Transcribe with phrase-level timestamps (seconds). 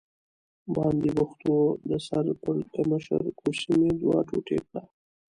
[0.75, 1.57] باندې بوخت و،
[1.89, 4.81] د سر پړکمشر کوسۍ مې دوه ټوټې کړه.